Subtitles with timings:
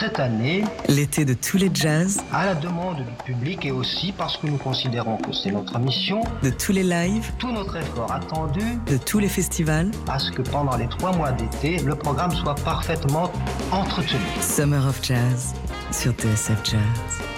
[0.00, 4.38] cette année, L'été de tous les jazz, à la demande du public et aussi parce
[4.38, 8.64] que nous considérons que c'est notre mission, de tous les lives, tout notre effort attendu
[8.90, 9.90] de tous les festivals.
[10.08, 13.30] à ce que pendant les trois mois d'été, le programme soit parfaitement
[13.70, 14.20] entretenu.
[14.40, 15.54] Summer of Jazz
[15.92, 17.29] sur TSF Jazz.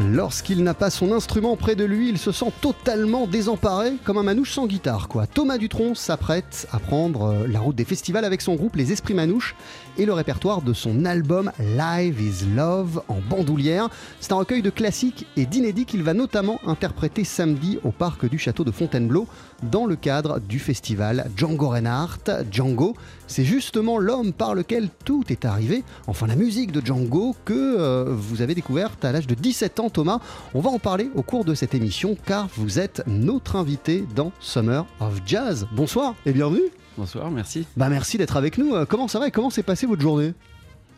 [0.00, 4.22] Lorsqu'il n'a pas son instrument près de lui, il se sent totalement désemparé, comme un
[4.22, 5.26] manouche sans guitare, quoi.
[5.26, 9.14] Thomas Dutronc s'apprête à prendre euh, la route des festivals avec son groupe Les Esprits
[9.14, 9.56] Manouches
[9.96, 13.88] et le répertoire de son album Live is Love en bandoulière.
[14.20, 18.38] C'est un recueil de classiques et d'inédits qu'il va notamment interpréter samedi au parc du
[18.38, 19.26] château de Fontainebleau
[19.62, 22.30] dans le cadre du festival Django Reinhardt.
[22.50, 22.94] Django,
[23.26, 28.04] c'est justement l'homme par lequel tout est arrivé, enfin la musique de Django que euh,
[28.08, 30.20] vous avez découverte à l'âge de 17 ans Thomas.
[30.54, 34.32] On va en parler au cours de cette émission car vous êtes notre invité dans
[34.40, 35.66] Summer of Jazz.
[35.72, 36.62] Bonsoir et bienvenue.
[36.96, 37.66] Bonsoir, merci.
[37.76, 38.74] Bah merci d'être avec nous.
[38.74, 40.34] Euh, Comment ça va et comment s'est passée votre journée?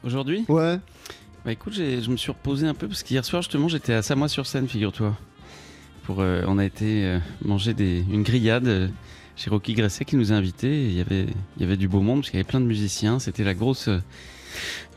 [0.05, 0.45] Aujourd'hui?
[0.49, 0.79] Ouais.
[1.45, 4.69] Bah écoute, je me suis reposé un peu parce qu'hier soir justement j'étais à Samois-sur-Seine,
[4.69, 5.15] figure-toi.
[6.05, 8.89] Pour, euh, on a été euh, manger des, une grillade euh,
[9.37, 10.85] chez Rocky Gresset qui nous a invités.
[10.87, 12.67] Il y avait, il y avait du beau monde parce qu'il y avait plein de
[12.67, 13.19] musiciens.
[13.19, 13.89] C'était la grosse,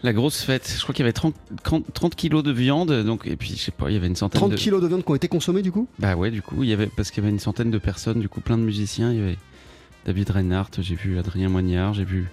[0.02, 0.74] la grosse fête.
[0.76, 2.92] Je crois qu'il y avait 30, 30 30 kilos de viande.
[3.04, 4.56] Donc, et puis je sais pas, il y avait une centaine 30 de...
[4.56, 5.88] kilos de viande qui ont été consommés du coup?
[6.00, 8.20] Bah ouais, du coup, il y avait parce qu'il y avait une centaine de personnes,
[8.20, 9.12] du coup, plein de musiciens.
[9.12, 9.38] Il y avait
[10.06, 12.28] David Reinhardt, j'ai vu Adrien Moignard, j'ai vu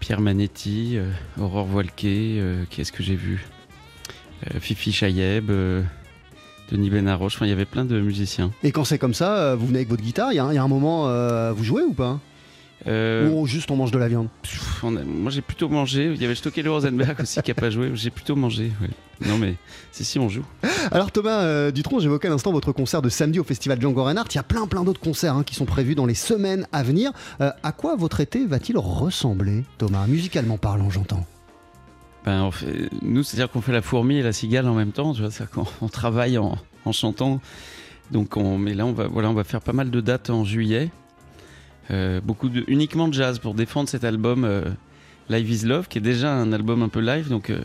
[0.00, 3.46] Pierre Manetti, euh, Aurore Voilquet, euh, qui est-ce que j'ai vu?
[4.58, 5.82] Fifi Chaïeb, euh,
[6.72, 8.50] Denis Benaroche, enfin, il y avait plein de musiciens.
[8.64, 10.52] Et quand c'est comme ça, euh, vous venez avec votre guitare, il y, a un-
[10.52, 12.18] il y a un moment, euh, vous jouez ou pas?
[12.88, 14.26] Euh, Ou juste on mange de la viande?
[14.42, 16.10] pff, on a- moi, j'ai plutôt mangé.
[16.16, 17.92] Il y avait Stockel Rosenberg aussi qui a pas joué.
[17.94, 18.72] J'ai plutôt mangé.
[18.80, 19.28] ouais.
[19.28, 19.54] Non, mais
[19.92, 20.42] si, si, on joue.
[20.90, 24.26] Alors Thomas euh, Dutronc, j'évoquais à l'instant votre concert de samedi au festival Django Reinhardt.
[24.32, 26.82] Il y a plein plein d'autres concerts hein, qui sont prévus dans les semaines à
[26.82, 27.12] venir.
[27.40, 31.24] Euh, à quoi votre été va-t-il ressembler, Thomas Musicalement parlant, j'entends.
[32.24, 32.50] Ben,
[33.02, 35.66] nous, c'est-à-dire qu'on fait la fourmi et la cigale en même temps, tu vois, qu'on
[35.80, 36.56] on travaille en,
[36.92, 37.40] chantant.
[38.10, 40.44] Donc, on, mais là, on va, voilà, on va faire pas mal de dates en
[40.44, 40.90] juillet.
[41.90, 44.62] Euh, beaucoup de, uniquement de jazz pour défendre cet album euh,
[45.28, 47.28] Live is Love, qui est déjà un album un peu live.
[47.28, 47.60] Donc, euh,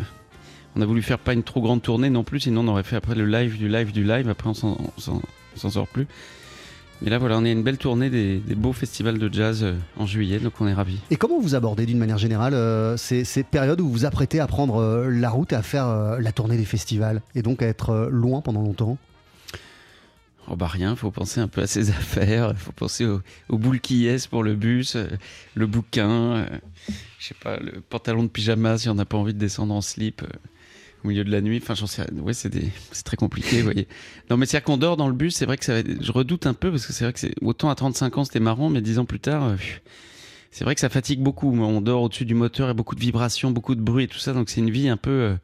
[0.75, 2.95] on a voulu faire pas une trop grande tournée non plus, sinon on aurait fait
[2.95, 4.29] après le live du live du live.
[4.29, 6.07] Après, on s'en sort plus.
[7.01, 9.63] Mais là, voilà, on est à une belle tournée des, des beaux festivals de jazz
[9.63, 10.99] euh, en juillet, donc on est ravis.
[11.11, 14.39] Et comment vous abordez d'une manière générale euh, ces, ces périodes où vous vous apprêtez
[14.39, 17.61] à prendre euh, la route et à faire euh, la tournée des festivals et donc
[17.61, 18.97] à être loin pendant longtemps?
[20.49, 23.79] Oh bah rien, faut penser un peu à ses affaires, faut penser au, au boule
[23.79, 24.97] qui est pour le bus,
[25.53, 26.47] le bouquin,
[27.19, 29.81] je sais pas, le pantalon de pyjama si on n'a pas envie de descendre en
[29.81, 30.23] slip
[31.03, 31.59] au milieu de la nuit.
[31.61, 32.21] Enfin, j'en sais rien.
[32.21, 33.87] Ouais, c'est des, c'est très compliqué, vous voyez.
[34.29, 36.11] Non, mais c'est-à-dire qu'on dort dans le bus, c'est vrai que ça va être- je
[36.11, 38.69] redoute un peu parce que c'est vrai que c'est autant à 35 ans c'était marrant,
[38.69, 39.55] mais 10 ans plus tard, euh,
[40.51, 41.51] c'est vrai que ça fatigue beaucoup.
[41.55, 44.07] On dort au-dessus du moteur, il y a beaucoup de vibrations, beaucoup de bruit et
[44.07, 45.11] tout ça, donc c'est une vie un peu.
[45.11, 45.35] euh,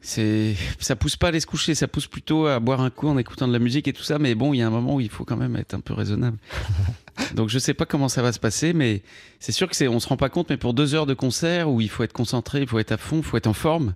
[0.00, 3.08] c'est ça pousse pas à aller se coucher, ça pousse plutôt à boire un coup
[3.08, 4.18] en écoutant de la musique et tout ça.
[4.20, 5.92] Mais bon, il y a un moment où il faut quand même être un peu
[5.92, 6.38] raisonnable.
[7.34, 9.02] Donc je sais pas comment ça va se passer, mais
[9.40, 10.50] c'est sûr que c'est, on se rend pas compte.
[10.50, 12.96] Mais pour deux heures de concert où il faut être concentré, il faut être à
[12.96, 13.94] fond, il faut être en forme.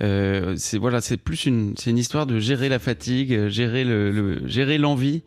[0.00, 3.84] Euh, c'est voilà, c'est plus une, c'est une histoire de gérer la fatigue, euh, gérer
[3.84, 5.22] le, le- gérer l'envie.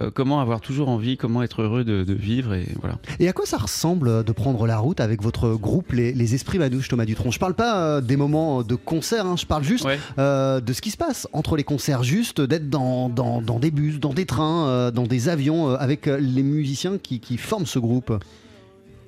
[0.00, 2.96] euh, comment avoir toujours envie, comment être heureux de, de vivre et voilà.
[3.20, 6.58] Et à quoi ça ressemble de prendre la route avec votre groupe, les, les Esprits
[6.58, 7.30] Manouches, Thomas Dutronc?
[7.30, 9.98] Je parle pas euh, des moments de concert, hein, je parle juste Ouais.
[10.18, 13.70] euh, de ce qui se passe entre les concerts, juste d'être dans, dans, dans des
[13.70, 18.12] bus, dans des trains, dans des avions, avec les musiciens qui, qui forment ce groupe.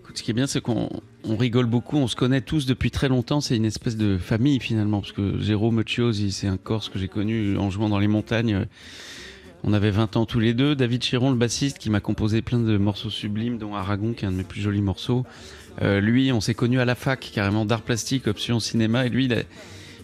[0.02, 0.90] Écoute, ce qui est bien, c'est qu'on
[1.26, 3.40] on rigole beaucoup, on se connaît tous depuis très longtemps.
[3.40, 7.08] C'est une espèce de famille finalement, parce que Jérôme Chiosi, c'est un Corse que j'ai
[7.08, 8.66] connu en jouant dans les montagnes.
[9.62, 10.74] On avait 20 ans tous les deux.
[10.74, 14.28] David Chiron, le bassiste, qui m'a composé plein de morceaux sublimes, dont Aragon, qui est
[14.28, 15.24] un de mes plus jolis morceaux.
[15.80, 19.06] Euh, lui, on s'est connu à la fac, carrément d'art plastique, option cinéma.
[19.06, 19.24] Et lui,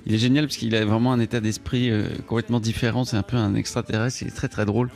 [0.06, 3.04] il est génial parce qu'il a vraiment un état d'esprit euh, complètement différent.
[3.04, 4.22] C'est un peu un extraterrestre.
[4.22, 4.90] Il est très très drôle.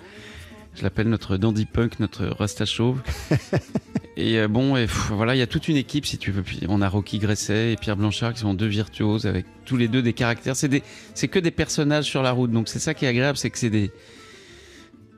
[0.75, 3.03] Je l'appelle notre dandy punk, notre rasta chauve.
[4.17, 6.45] Et euh, bon, et, voilà, il y a toute une équipe si tu veux.
[6.69, 10.03] On a Rocky Gresset et Pierre Blanchard qui sont deux virtuoses avec tous les deux
[10.03, 10.55] des caractères.
[10.57, 12.53] C'est que des personnages sur la route.
[12.53, 13.91] Donc c'est ça qui est agréable, c'est que c'est des,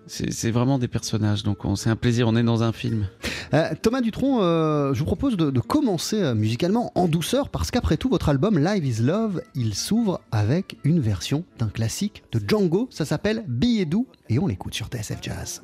[0.06, 1.42] c'est vraiment des personnages.
[1.42, 2.26] Donc on- c'est un plaisir.
[2.28, 3.06] On est dans un film.
[3.52, 7.98] Euh, Thomas Dutronc, euh, je vous propose de, de commencer musicalement en douceur parce qu'après
[7.98, 12.88] tout, votre album Live is Love, il s'ouvre avec une version d'un classique de Django.
[12.90, 15.62] Ça s'appelle Billet doux et on l'écoute sur TSF Jazz.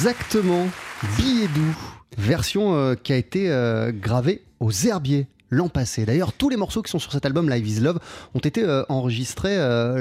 [0.00, 0.68] Exactement,
[1.16, 1.76] Billet doux.
[2.16, 6.06] Version euh, qui a été euh, gravée aux herbiers l'an passé.
[6.06, 7.98] D'ailleurs, tous les morceaux qui sont sur cet album Live is Love
[8.32, 9.96] ont été euh, enregistrés euh,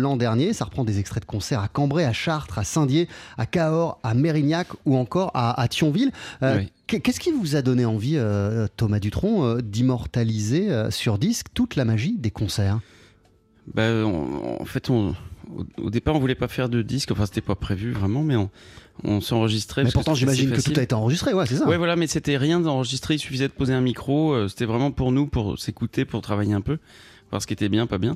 [0.00, 0.54] l'an dernier.
[0.54, 4.14] Ça reprend des extraits de concerts à Cambrai, à Chartres, à Saint-Dié, à Cahors, à
[4.14, 6.12] Mérignac ou encore à, à Thionville.
[6.42, 6.72] Euh, Oui.
[6.86, 8.18] Qu'est-ce qui vous a donné envie,
[8.78, 12.80] Thomas Dutronc, d'immortaliser sur disque toute la magie des concerts?
[13.74, 15.14] Bah, on- en fait, on,
[15.56, 17.10] au, au départ, on voulait pas faire de disque.
[17.12, 18.50] Enfin, c'était pas prévu vraiment, mais on,
[19.04, 19.84] on s'enregistrait.
[19.84, 21.66] Mais pourtant, j'imagine que tout a été enregistré, ouais, c'est ça.
[21.66, 23.14] Ouais, voilà, mais c'était rien d'enregistrer.
[23.14, 24.32] Il suffisait de poser un micro.
[24.32, 26.78] euh, C'était vraiment pour nous, pour s'écouter, pour travailler un peu,
[27.30, 28.14] voir ce qui était bien, pas bien.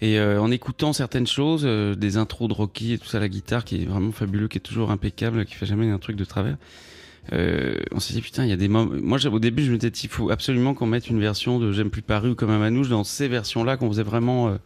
[0.00, 3.28] Et euh, en écoutant certaines choses, euh, des intros de Rocky et tout ça, la
[3.28, 6.24] guitare qui est vraiment fabuleux, qui est toujours impeccable, qui fait jamais un truc de
[6.24, 6.56] travers.
[7.32, 8.92] euh, on s'est dit putain, il y a des moments.
[9.00, 11.90] Moi, au début, je me disais, il faut absolument qu'on mette une version de J'aime
[11.90, 14.58] plus Paris ou comme un manouche dans ces versions-là qu'on faisait vraiment,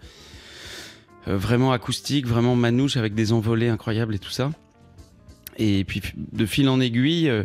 [1.27, 4.51] vraiment acoustique, vraiment manouche avec des envolées incroyables et tout ça.
[5.59, 7.45] Et puis de fil en aiguille, euh,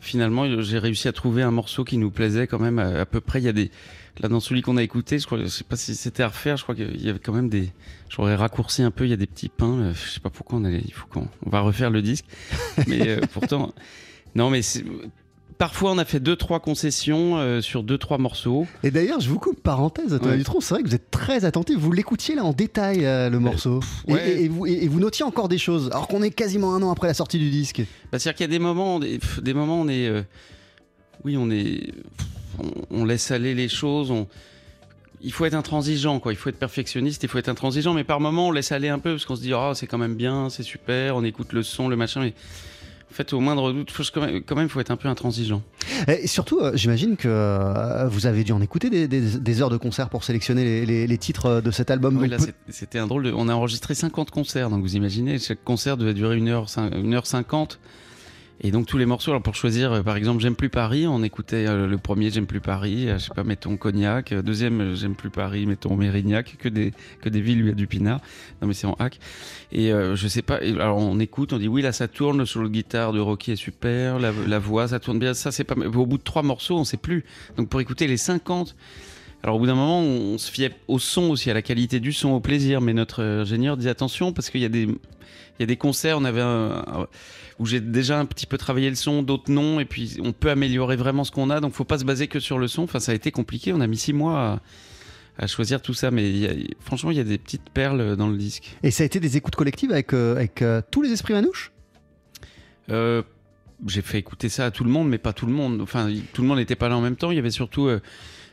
[0.00, 3.20] finalement, j'ai réussi à trouver un morceau qui nous plaisait quand même à, à peu
[3.20, 3.40] près.
[3.40, 3.70] Il y a des
[4.20, 6.56] là dans celui qu'on a écouté, je crois, je sais pas si c'était à refaire.
[6.56, 7.70] Je crois qu'il y avait quand même des.
[8.08, 9.04] J'aurais raccourci un peu.
[9.04, 9.78] Il y a des petits pains.
[9.78, 10.82] euh, Je sais pas pourquoi on allait.
[10.84, 12.24] Il faut qu'on on va refaire le disque.
[12.86, 13.72] Mais euh, pourtant,
[14.34, 14.62] non, mais
[15.58, 18.66] parfois on a fait deux trois concessions euh, sur deux trois morceaux.
[18.82, 20.36] Et d'ailleurs, je vous coupe parenthèse, Thomas Ouais.
[20.38, 23.38] Dutronc, c'est vrai que vous êtes très attentif, vous l'écoutiez là en détail euh, le
[23.38, 23.80] morceau.
[24.08, 24.30] Et- ouais.
[24.30, 26.82] et, et vous, et- et vous notiez encore des choses, alors qu'on est quasiment un
[26.82, 27.80] an après la sortie du disque.
[28.12, 30.22] Bah, C'est-à-dire qu'il y a des moments, des, pff, des moments, on est, euh,
[31.24, 32.26] oui, on est, pff,
[32.90, 34.10] on, on laisse aller les choses.
[34.10, 34.26] On,
[35.22, 36.32] il faut être intransigeant, quoi.
[36.32, 38.98] Il faut être perfectionniste, il faut être intransigeant, mais par moments, on laisse aller un
[38.98, 41.62] peu parce qu'on se dit, oh, c'est quand même bien, c'est super, on écoute le
[41.62, 42.34] son, le machin, mais
[43.10, 45.62] en fait, au moindre doute, faut quand même, quand même, faut être un peu intransigeant.
[46.08, 49.70] Et surtout, euh, j'imagine que euh, vous avez dû en écouter des, des- des heures
[49.70, 52.18] de concert pour sélectionner les, les- les titres de cet album.
[52.18, 52.36] Oui, là,
[52.68, 53.32] c'était un drôle de.
[53.32, 57.78] On a enregistré 50 concerts, donc vous imaginez, chaque concert devait durer 1h, 1h50.
[58.62, 61.22] Et donc tous les morceaux, alors pour choisir, euh, par exemple, J'aime plus Paris, on
[61.22, 64.94] écoutait euh, le premier J'aime plus Paris, euh, je sais pas, mettons Cognac, euh, deuxième
[64.94, 68.20] J'aime plus Paris, mettons Mérignac, que des, que des villes, lui, à du pinard.
[68.62, 69.18] Non mais c'est en hack.
[69.72, 72.68] Et je sais pas, alors on écoute, on dit oui, là ça tourne, le solo
[72.68, 75.74] de guitare de Rocky est super, la, voix ça tourne bien, ça c'est pas.
[75.74, 77.24] Au bout de trois morceaux, on sait plus.
[77.56, 78.74] Donc pour écouter les 50,
[79.42, 82.12] alors au bout d'un moment, on, se fiait au son aussi, à la qualité du
[82.12, 82.80] son, au plaisir.
[82.80, 84.88] Mais notre ingénieur disait attention parce qu'il y a des,
[85.60, 87.06] y a des concerts, on avait un-
[87.58, 90.50] où j'ai déjà un petit peu travaillé le son, d'autres non, et puis on peut
[90.50, 91.60] améliorer vraiment ce qu'on a.
[91.60, 92.82] Donc faut pas se baser que sur le son.
[92.82, 93.72] Enfin, ça a été compliqué.
[93.72, 94.60] On a mis six mois
[95.38, 97.70] à, à choisir tout ça, mais il y a- franchement, il y a des petites
[97.70, 98.76] perles dans le disque.
[98.82, 101.72] Et ça a été des écoutes collectives avec, euh, avec euh, tous les esprits manouches?
[102.90, 103.22] Euh,
[103.86, 105.80] j'ai fait écouter ça à tout le monde, mais pas tout le monde.
[105.80, 107.30] Enfin, tout le monde n'était pas là en même temps.
[107.30, 107.88] Il y avait surtout,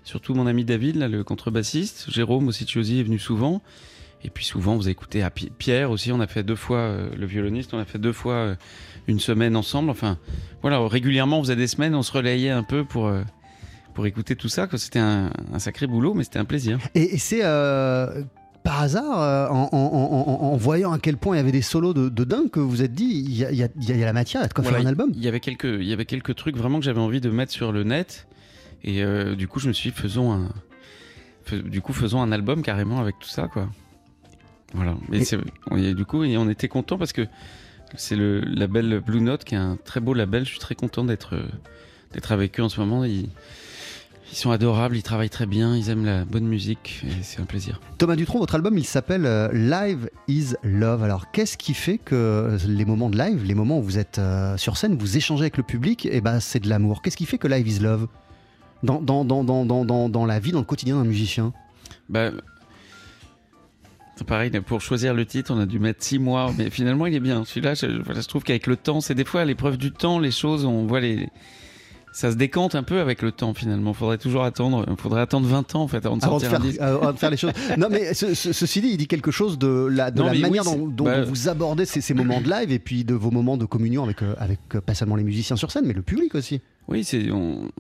[0.03, 2.09] surtout mon ami David, là, le contrebassiste.
[2.09, 3.61] Jérôme aussi, Chiosi est venu souvent.
[4.25, 6.11] Et puis souvent, vous écoutez à Pi- Pierre aussi.
[6.11, 8.55] On a fait deux fois, euh, le violoniste, on a fait deux fois euh,
[9.07, 9.89] une semaine ensemble.
[9.89, 10.17] Enfin,
[10.61, 13.21] voilà, régulièrement, on faisait des semaines, on se relayait un peu pour, euh,
[13.93, 14.67] pour écouter tout ça.
[14.75, 16.79] C'était un, un sacré boulot, mais c'était un plaisir.
[16.95, 17.41] Et, et c'est
[18.63, 21.61] par hasard, en, en- en- en- en voyant à quel point il y avait des
[21.61, 23.67] solos de, de dingue, que vous vous êtes dit, il y a, il y a-
[23.75, 25.21] il y a la matière, il y a de quoi Voilà, faire un album Il
[25.21, 27.73] y avait quelques, il y avait quelques trucs vraiment que j'avais envie de mettre sur
[27.73, 28.25] le net.
[28.85, 30.47] Et euh, du coup, je me suis dit, faisons un,
[31.65, 33.67] du coup, faisons un album carrément avec tout ça, quoi.
[34.73, 34.95] Voilà.
[35.11, 37.27] Et, du coup, et on était content parce que
[37.95, 40.45] c'est le label Blue Note qui est un très beau label.
[40.45, 41.45] Je suis très content d'être, euh,
[42.13, 43.05] d'être avec eux en ce moment.
[43.05, 43.29] Ils,
[44.31, 47.45] ils sont adorables, ils travaillent très bien, ils aiment la bonne musique et c'est un
[47.45, 47.79] plaisir.
[47.99, 51.03] Thomas Dutronc, votre album, il s'appelle euh, Live is Love.
[51.03, 54.17] Alors, qu'est-ce qui fait que euh, les moments de live, les moments où vous êtes
[54.17, 57.03] euh, sur scène, vous échangez avec le public, et ben, c'est de l'amour.
[57.03, 58.07] Qu'est-ce qui fait que Live is Love?
[58.81, 61.53] Dans, dans, dans, dans, dans, dans, dans la vie, dans le quotidien d'un musicien?
[62.09, 62.31] Bah,
[64.23, 67.19] pareil, pour choisir le titre, on a dû mettre six mois, mais finalement, il est
[67.19, 67.43] bien.
[67.45, 70.65] Celui-là, je, trouve qu'avec le temps, c'est des fois à l'épreuve du temps, les choses,
[70.65, 71.27] on voit les.
[72.15, 73.91] Ça se décante un peu avec le temps finalement.
[73.93, 74.85] Faudrait toujours attendre.
[74.99, 77.31] Faudrait attendre 20 ans en fait avant de avant de, faire, euh, avant de faire
[77.31, 77.53] les choses.
[77.75, 80.33] Non, mais ce- ce- ceci dit, il dit quelque chose de la, de Non, la
[80.33, 83.15] mais manière oui, dont, bah- vous abordez ces, ces moments de live et puis de
[83.15, 85.93] vos moments de communion avec, euh, avec euh, pas seulement les musiciens sur scène, mais
[85.93, 86.61] le public aussi.
[86.87, 87.71] Oui, c'est on,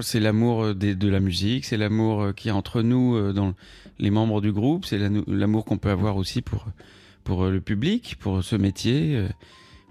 [0.00, 3.52] c'est l'amour de la musique, c'est l'amour y a entre nous dans
[3.98, 6.66] les membres du groupe, c'est la- l'amour qu'on peut avoir aussi pour
[7.26, 9.28] pour euh, le public, pour ce métier, euh,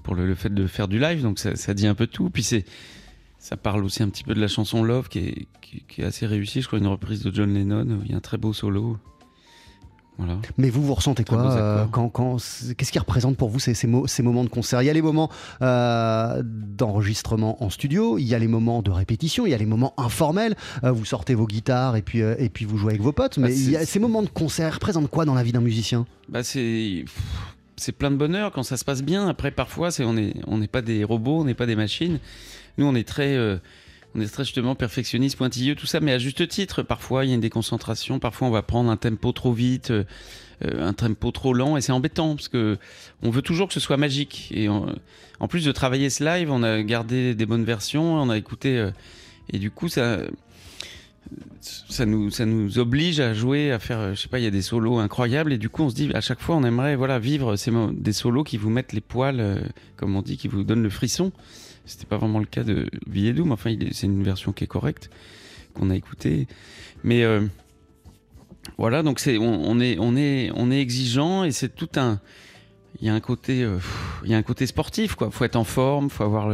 [0.04, 1.22] pour le, fait de faire du live.
[1.22, 2.30] Donc ça, dit un peu tout.
[2.32, 2.44] Puis
[3.38, 6.26] ça parle aussi un petit peu de la chanson Love qui est, qui, est assez
[6.26, 6.62] réussie.
[6.62, 8.00] Je crois une reprise de John Lennon.
[8.06, 8.98] Il y a un très beau solo.
[10.18, 10.38] Voilà.
[10.58, 12.38] Mais vous, vous ressentez quoi euh, quand, quand,
[12.78, 14.82] Qu'est-ce qui représente pour vous ces, ces, mo- ces moments de concert?
[14.82, 15.30] Il y a les moments
[15.62, 19.66] euh, d'enregistrement en studio, il y a les moments de répétition, il y a les
[19.66, 20.56] moments informels.
[20.84, 23.38] euh, vous sortez vos guitares et puis, euh, et puis vous jouez avec vos potes.
[23.38, 25.52] Mais Bah, il y a c'est- ces moments de concert représentent quoi dans la vie
[25.52, 26.06] d'un musicien?
[26.30, 27.06] Bah c'est
[27.98, 29.28] plein de bonheur quand ça se passe bien.
[29.28, 32.20] Après, parfois, c'est on n'est on n'est pas des robots, on n'est pas des machines.
[32.78, 33.36] Nous, on est très,
[34.16, 36.84] on est très justement perfectionniste, pointilleux, tout ça, mais à juste titre.
[36.84, 38.20] Parfois, il y a une déconcentration.
[38.20, 40.06] Parfois, on va prendre un tempo trop vite, euh,
[40.64, 42.78] euh, un tempo trop lent, et c'est embêtant parce que
[43.24, 44.52] on veut toujours que ce soit magique.
[44.56, 48.38] Et en plus de travailler ce live, on a gardé des bonnes versions, on a
[48.38, 48.92] écouté, euh,
[49.50, 50.20] et du coup, ça.
[51.90, 55.00] Ça nous, oblige à jouer, à faire, je sais pas, il y a des solos
[55.00, 57.72] incroyables et du coup on se dit à chaque fois on aimerait voilà vivre ces
[57.94, 61.32] des solos qui vous mettent les poils, comme on dit, qui vous donnent le frisson.
[61.86, 65.10] C'était pas vraiment le cas de Villedou, mais enfin, c'est une version qui est correcte,
[65.74, 66.48] qu'on a écoutée.
[67.04, 67.42] Mais euh,
[68.78, 72.20] voilà, donc c'est, on, est, on est, on est exigeant et c'est tout un.
[73.02, 73.78] Il y a un côté, euh,
[74.26, 75.30] il sportif, quoi.
[75.30, 76.50] Faut être en forme, faut avoir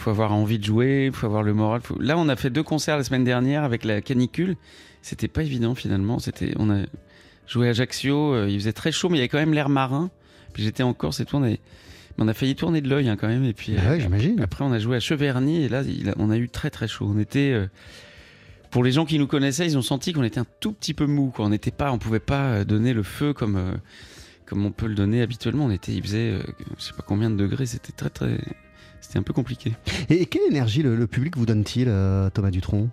[0.00, 1.82] faut avoir envie de jouer, faut avoir le moral.
[1.98, 4.56] Là, on a fait deux concerts la semaine dernière avec la canicule.
[5.02, 6.18] C'était pas évident finalement.
[6.18, 6.82] C'était, on a
[7.46, 9.68] joué à Ajaccio, euh, il faisait très chaud, mais il y avait quand même l'air
[9.68, 10.10] marin.
[10.52, 11.44] Puis j'étais en Corse et tout, on,
[12.20, 13.44] on a failli tourner de l'œil hein, quand même.
[13.44, 14.40] Et puis Ah euh, ouais, j'imagine.
[14.40, 16.86] après, on a joué à Cheverny et là, il a- on a eu très très
[16.86, 17.10] chaud.
[17.12, 17.66] On était, euh,
[18.70, 21.06] pour les gens qui nous connaissaient, ils ont senti qu'on était un tout petit peu
[21.06, 21.32] mou.
[21.34, 21.46] Quoi.
[21.46, 23.72] On n'était pas, on pouvait pas euh, donner le feu comme euh,
[24.46, 25.64] comme on peut le donner habituellement.
[25.66, 26.42] On était, il faisait, euh,
[26.78, 27.66] je sais pas combien de degrés.
[27.66, 28.38] C'était très très,
[29.00, 29.72] c'était un peu compliqué.
[30.08, 31.86] Et quelle énergie le, le public vous donne-t-il,
[32.34, 32.88] Thomas Dutronc?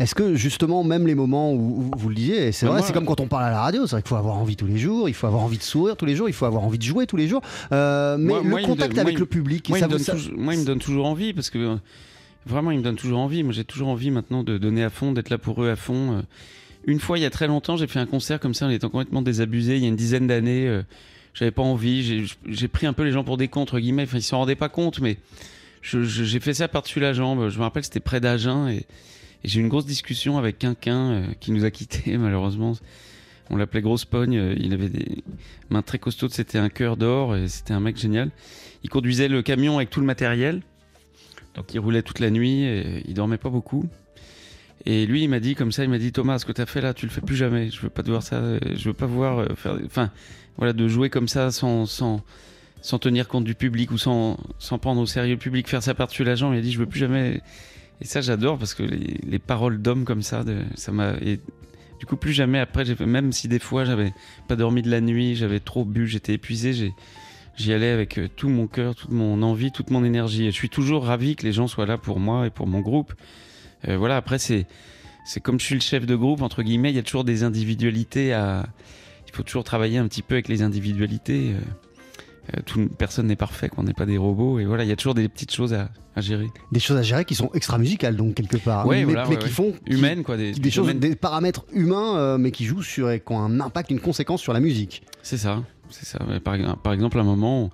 [0.00, 3.04] Est-ce que justement, même les moments où, où vous le disiez, c'est vrai, c'est comme
[3.04, 5.08] quand on parle à la radio, c'est vrai qu'il faut avoir envie tous les jours,
[5.08, 7.06] il faut avoir envie de sourire tous les jours, il faut avoir envie de jouer
[7.06, 7.42] tous les jours.
[7.72, 9.98] Euh, mais Moi- le moi, contact donne- avec moi, le public, Moi, ça il me
[9.98, 11.76] ça- toujours, moi, il me donne toujours envie parce que
[12.46, 13.42] vraiment, il me donne toujours envie.
[13.42, 16.12] Moi, j'ai toujours envie maintenant de donner à fond, d'être là pour eux à fond.
[16.18, 16.22] Euh,
[16.86, 18.88] Une fois, il y a très longtemps, j'ai fait un concert comme ça en étant
[18.88, 19.76] complètement désabusé.
[19.76, 20.82] Il y a une dizaine d'années, euh,
[21.34, 22.26] j'avais pas envie.
[22.48, 24.04] J'ai- pris un peu les gens pour des cons, entre guillemets.
[24.04, 25.18] Enfin, ils s'en rendaient pas compte, mais
[25.82, 27.50] j'ai fait ça par-dessus la jambe.
[27.50, 28.86] Je me rappelle, c'était près d'Agen et
[29.44, 32.72] j'ai eu une grosse discussion avec quelqu'un euh, qui nous a quittés, malheureusement.
[33.52, 34.36] On l'appelait Grosse Pogne.
[34.36, 35.24] euh, Il avait des
[35.70, 36.32] mains très costaudes.
[36.32, 38.30] C'était un cœur d'or c'était un mec génial.
[38.84, 40.62] Il conduisait le camion avec tout le matériel.
[41.56, 43.86] Donc il roulait toute la nuit et il dormait pas beaucoup.
[44.86, 46.66] Et lui, il m'a dit comme ça, il m'a dit Thomas, ce que tu as
[46.66, 47.70] fait là, tu le fais plus jamais.
[47.70, 48.36] Je veux pas te voir ça.
[48.36, 49.46] euh, Je veux pas voir.
[49.84, 50.10] Enfin,
[50.56, 52.22] voilà, de jouer comme ça sans, sans,
[52.80, 55.92] sans tenir compte du public ou sans, sans prendre au sérieux le public, faire ça
[55.94, 56.54] par-dessus la jambe.
[56.54, 57.40] Il a dit Je veux plus jamais.
[58.00, 61.14] Et ça, j'adore parce que les, les paroles d'hommes comme ça, ça m'a.
[62.00, 64.14] Du coup, plus jamais après, même si des fois j'avais
[64.48, 66.94] pas dormi de la nuit, j'avais trop bu, j'étais épuisé,
[67.56, 70.46] j'y allais avec euh, tout mon cœur, toute mon envie, toute mon énergie.
[70.46, 72.80] Et je suis toujours ravi que les gens soient là pour moi et pour mon
[72.80, 73.12] groupe.
[73.86, 74.66] Euh, voilà, après, c'est,
[75.42, 78.32] comme je suis le chef de groupe, entre guillemets, il y a toujours des individualités
[78.32, 78.66] à.
[79.28, 81.52] Il faut toujours travailler un petit peu avec les individualités.
[81.52, 81.60] euh,
[82.66, 84.58] tout, personne n'est parfait, qu'on n'est pas des robots.
[84.58, 86.48] Et voilà, il y a toujours des petites choses à, à gérer.
[86.72, 88.86] des choses à gérer qui sont extra musicales, donc quelque part.
[88.86, 89.50] Ouais, mais, voilà, mais ouais, qui ouais.
[89.50, 89.72] font.
[89.86, 90.36] Humaines, quoi.
[90.36, 93.40] Des, Des, choses, domaines- des paramètres humains, euh, mais qui jouent sur et qui ont
[93.40, 95.02] un impact, une conséquence sur la musique.
[95.22, 96.18] C'est ça, c'est ça.
[96.44, 97.70] Par, par exemple, à un moment,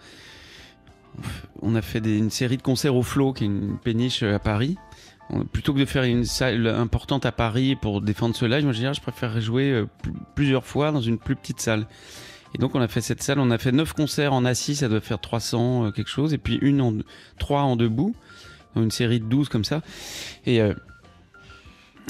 [1.62, 4.22] on, on a fait des- une série de concerts au Flow, qui est une péniche
[4.22, 4.76] à Paris.
[5.30, 8.72] On- plutôt que de faire une salle importante à Paris pour défendre ce live, moi
[8.72, 11.86] je dirais, je préférerais jouer euh, pl- plusieurs fois dans une plus petite salle.
[12.56, 14.88] Et donc on a fait cette salle, on a fait 9 concerts en assis, ça
[14.88, 16.94] doit faire 300 euh, quelque chose, et puis une en,
[17.38, 18.16] 3 en debout,
[18.74, 19.82] dans une série de 12 comme ça.
[20.46, 20.72] Et, euh,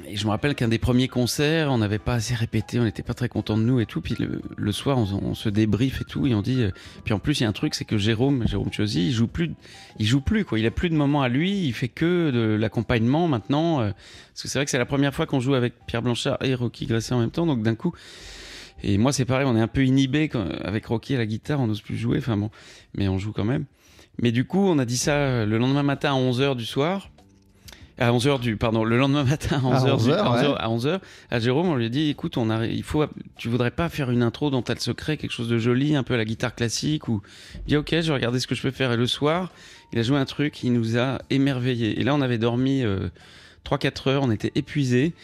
[0.06, 3.02] et je me rappelle qu'un des premiers concerts, on n'avait pas assez répété, on n'était
[3.02, 4.00] pas très content de nous et tout.
[4.00, 4.14] Puis
[4.56, 6.62] le, soir, on, se débrief et tout, et on dit.
[6.62, 6.70] euh,
[7.04, 9.26] Puis en plus, il y a un truc, c'est que Jérôme, Jérôme Chiosi, il joue
[9.26, 9.50] plus,
[9.98, 10.60] il joue plus quoi.
[10.60, 13.78] Il a plus de moments à lui, il fait que de l'accompagnement maintenant.
[13.78, 16.54] parce que c'est vrai que c'est la première fois qu'on joue avec Pierre Blanchard et
[16.54, 17.92] Rocky Gresset en même temps, donc d'un coup.
[18.82, 20.30] Et moi, c'est pareil, on est un peu inhibé
[20.62, 22.50] avec Rocky à la guitare, on n'ose plus jouer, enfin bon,
[22.94, 23.64] mais on joue quand même.
[24.22, 27.10] Mais du coup, on a dit ça le lendemain matin à 11h du soir.
[27.98, 30.56] À 11h du, pardon, le lendemain matin à 11h, 11 du- heures, à 11h, ouais.
[30.58, 33.04] à 11h, à Jérôme, on lui a dit, écoute, on a, il faut,
[33.38, 36.02] tu voudrais pas faire une intro dont t'as le secret, quelque chose de joli, un
[36.02, 37.22] peu à la guitare classique, ou,
[37.66, 38.92] il dit, ok, je vais regarder ce que je peux faire.
[38.92, 39.50] Et le soir,
[39.94, 41.98] il a joué un truc, il nous a émerveillés.
[41.98, 43.08] Et là, on avait dormi euh,
[43.64, 45.14] 3-4 heures, on était épuisés.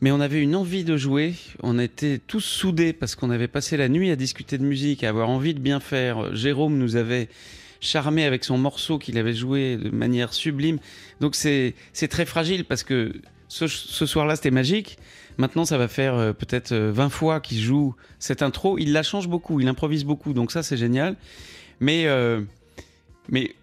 [0.00, 3.76] Mais on avait une envie de jouer, on était tous soudés parce qu'on avait passé
[3.76, 6.34] la nuit à discuter de musique, à avoir envie de bien faire.
[6.34, 7.28] Jérôme nous avait
[7.80, 10.78] charmé avec son morceau qu'il avait joué de manière sublime.
[11.20, 11.74] Donc c'est
[12.08, 13.12] très fragile parce que
[13.48, 14.98] ce, ce soir-là c'était magique.
[15.36, 18.78] Maintenant ça va faire euh, peut-être euh, 20 fois qu'il joue cette intro.
[18.78, 21.16] Il la change beaucoup, il improvise beaucoup, donc ça c'est génial.
[21.80, 22.42] Mais, euh,
[23.28, 23.54] mais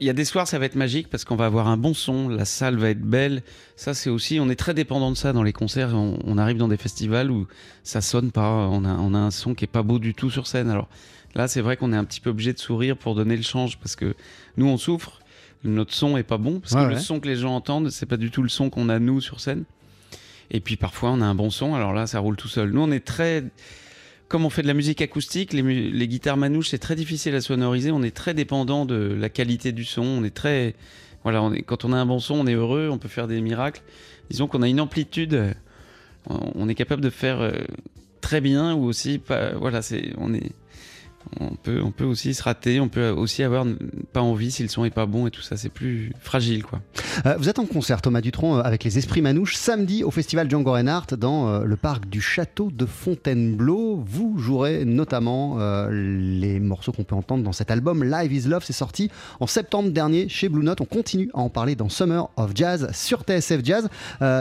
[0.00, 1.94] il y a des soirs ça va être magique parce qu'on va avoir un bon
[1.94, 3.42] son, la salle va être belle.
[3.76, 5.90] Ça c'est aussi, on est très dépendant de ça dans les concerts.
[5.94, 7.46] On, on arrive dans des festivals où
[7.82, 10.30] ça sonne pas, on a, on a un son qui est pas beau du tout
[10.30, 10.68] sur scène.
[10.70, 10.88] Alors
[11.34, 13.78] là c'est vrai qu'on est un petit peu obligé de sourire pour donner le change
[13.78, 14.14] parce que
[14.56, 15.20] nous on souffre,
[15.64, 17.00] notre son est pas bon parce Ouais, que le ouais.
[17.00, 19.40] son que les gens entendent c'est pas du tout le son qu'on a nous sur
[19.40, 19.64] scène.
[20.50, 22.70] Et puis parfois on a un bon son, alors là ça roule tout seul.
[22.70, 23.44] Nous on est très
[24.28, 27.92] comme on fait de la musique acoustique, les, guitares manouches, c'est très difficile à sonoriser.
[27.92, 30.02] On est très dépendant de la qualité du son.
[30.02, 30.74] On est très.
[31.24, 33.82] Quand on a un bon son, on est heureux, on peut faire des miracles.
[34.30, 35.54] Disons qu'on a une amplitude.
[36.28, 37.52] On on est capable de faire euh,
[38.20, 39.52] très bien ou aussi pas.
[39.52, 40.12] Voilà, c'est.
[40.18, 40.50] On est.
[41.40, 43.66] On peut, on peut aussi se rater, on peut aussi avoir
[44.12, 46.80] pas envie si le son est pas bon et tout ça, c'est plus fragile quoi.
[47.24, 50.50] Euh, vous êtes en concert, Thomas Dutronc, euh, avec les Esprits Manouches, samedi au festival
[50.50, 54.02] Django Reinhardt dans euh, le parc du château de Fontainebleau.
[54.06, 55.58] Vous jouerez notamment
[55.90, 58.64] les morceaux qu'on peut entendre dans cet album Live is Love.
[58.64, 59.10] C'est sorti
[59.40, 60.80] en septembre dernier chez Blue Note.
[60.80, 63.88] On continue à en parler dans Summer of Jazz sur TSF Jazz.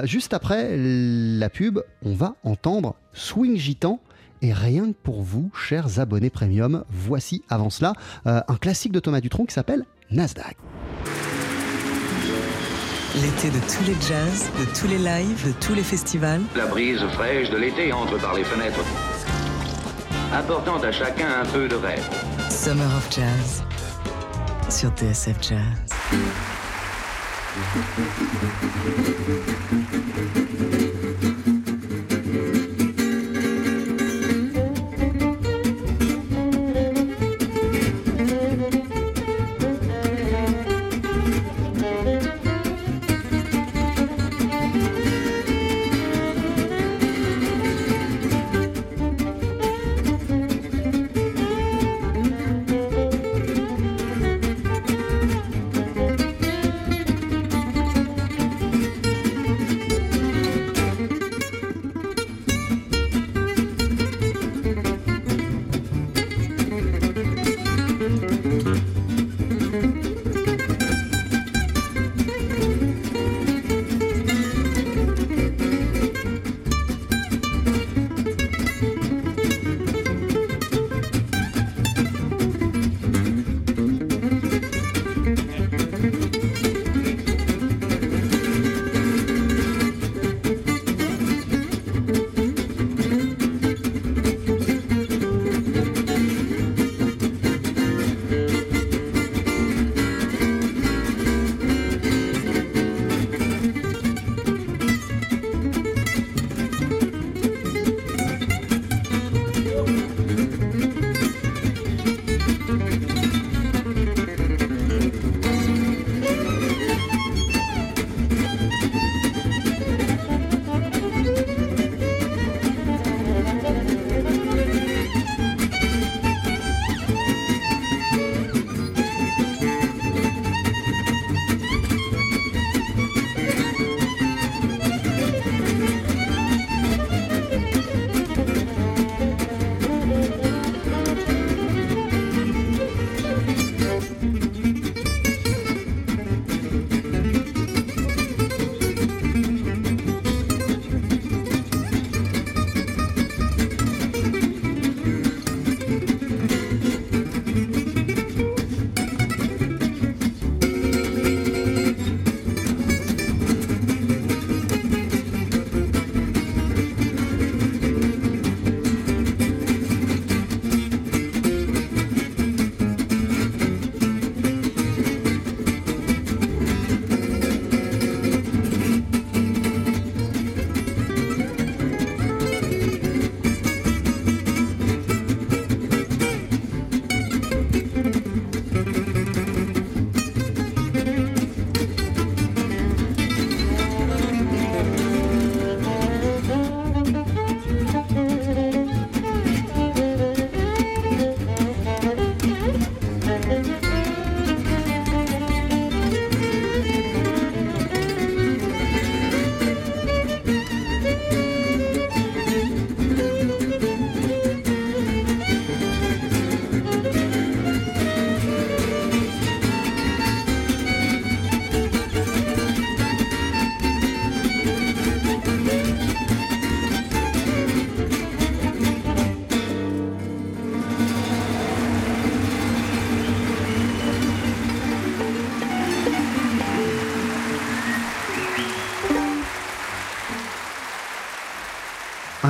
[0.03, 3.99] Juste après la pub, on va entendre Swing Gitan.
[4.45, 7.93] Et rien que pour vous, chers abonnés premium, voici avant cela
[8.27, 10.55] euh, un classique de Thomas Dutronc qui s'appelle Nasdaq.
[13.15, 16.41] L'été de tous les jazz, de tous les lives, de tous les festivals.
[16.55, 18.85] La brise fraîche de l'été entre par les fenêtres,
[20.31, 22.07] apportant à chacun un peu de rêve.
[22.51, 23.63] Summer of Jazz
[24.69, 25.89] sur TSF Jazz.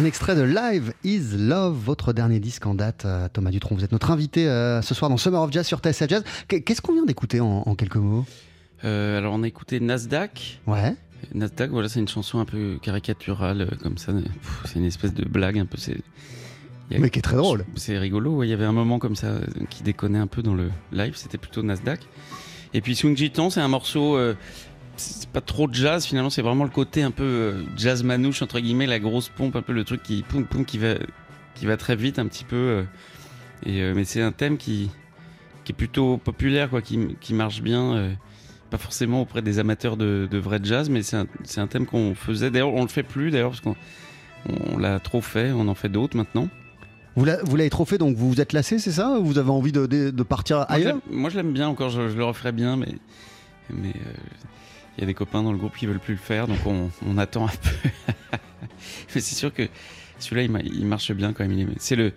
[0.05, 3.05] Un extrait de Live is Love, votre dernier disque en date.
[3.05, 5.79] Euh, Thomas Dutronc, vous êtes notre invité euh, ce soir dans Summer of Jazz sur
[5.79, 6.23] TSF Jazz.
[6.47, 8.23] Qu- Qu'est-ce qu'on vient d'écouter en, en quelques mots?
[8.83, 10.59] Euh, alors on a écouté Nasdaq.
[10.67, 10.93] Ouais.
[11.33, 14.13] Nasdaq, voilà, c'est une chanson un peu caricaturale, comme ça.
[14.65, 15.77] C'est une espèce de blague, un peu.
[15.79, 15.97] C'est
[16.93, 17.65] a- Mais qui est très drôle.
[17.75, 19.29] C'est rigolo, ouais, il y avait un moment comme ça
[19.71, 21.99] qui déconnait un peu dans le live, c'était plutôt Nasdaq.
[22.75, 24.35] Et puis Swing Gitan, c'est un morceau, euh,
[24.97, 28.59] c'est pas trop jazz finalement, c'est vraiment le côté un peu euh, jazz manouche, entre
[28.59, 30.95] guillemets, la grosse pompe, un peu le truc qui, poum, poum, qui, va,
[31.55, 32.55] qui va très vite un petit peu.
[32.55, 32.83] euh,
[33.65, 34.89] et, euh, mais c'est un thème qui,
[35.63, 38.15] qui est plutôt populaire, quoi, qui, qui marche bien.
[38.69, 42.49] pas forcément auprès des amateurs de, de vrai jazz, mais c'est un, thème qu'on faisait.
[42.51, 43.75] D'ailleurs, on le fait plus, d'ailleurs, parce qu'on
[44.71, 46.49] on l'a trop fait, on en fait d'autres maintenant.
[47.15, 49.17] Vous l'a- vous l'avez trop fait, donc vous vous êtes lassé, c'est ça?
[49.21, 50.97] Vous avez envie de, de- de partir ailleurs?
[51.09, 52.93] Moi, je l'aime bien encore, je, je le referais bien, mais
[53.69, 54.13] mais euh,
[54.97, 57.17] il y a des copains dans le groupe qui veulent plus le faire, donc on,
[57.17, 57.89] attend un peu.
[59.15, 59.67] mais c'est sûr que
[60.19, 61.57] celui-là, il, ma- il marche bien quand même.
[61.57, 62.13] il est- C'est le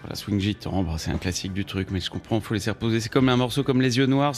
[0.00, 3.00] voilà, Swing Gitan, bah, c'est un classique du truc, mais je comprends, faut laisser reposer.
[3.00, 4.34] C'est comme un morceau comme Les Yeux Noirs,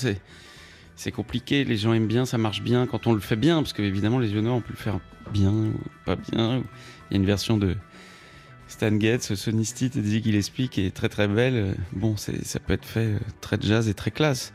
[0.96, 3.72] c'est compliqué, les gens aiment bien, ça marche bien quand on le fait bien, parce
[3.72, 4.98] que évidemment, Les Yeux Noirs, on peut le faire
[5.32, 5.72] bien ou
[6.04, 6.62] pas bien.
[7.10, 7.76] Il y a une version de
[8.68, 11.54] Stan Getz, Sonny Stitt et Dizzy Gillespie qui est très très belle.
[11.54, 14.52] Euh, Bon, ça peut être fait euh, très jazz et très classe.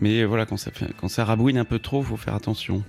[0.00, 2.82] Mais euh, voilà, quand ça, fait, quand ça rabouine un peu trop, faut faire attention.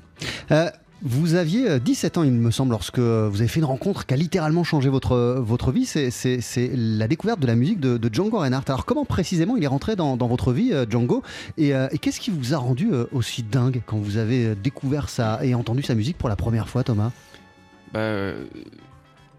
[0.51, 0.69] Euh,
[1.01, 4.05] Vous aviez euh, 17 ans, il me semble, lorsque euh, vous avez fait une rencontre
[4.05, 5.85] qui a littéralement changé votre, euh, votre vie.
[5.85, 8.65] C'est- la découverte de la musique de, de Django Reinhardt.
[8.67, 11.23] Alors, comment précisément il est rentré dans, dans votre vie, euh, Django?
[11.57, 14.55] Et, euh, et qu'est-ce qui vous a rendu euh, aussi dingue quand vous avez euh,
[14.55, 17.11] découvert ça et entendu sa musique pour la première fois, Thomas?
[17.93, 18.43] Bah, euh,